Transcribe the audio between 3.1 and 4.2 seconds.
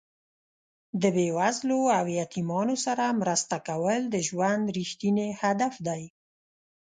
مرسته کول د